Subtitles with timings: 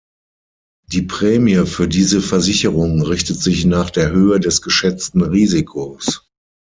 [0.87, 6.27] Die Prämie für diese Versicherung richtet sich nach der Höhe des geschätzten Risikos.